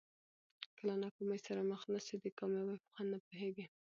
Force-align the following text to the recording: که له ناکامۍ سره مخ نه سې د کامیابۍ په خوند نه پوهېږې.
که 0.75 0.81
له 0.87 0.93
ناکامۍ 1.03 1.39
سره 1.47 1.61
مخ 1.71 1.81
نه 1.93 1.99
سې 2.05 2.15
د 2.19 2.25
کامیابۍ 2.39 2.77
په 2.81 2.87
خوند 2.93 3.09
نه 3.13 3.19
پوهېږې. 3.25 3.65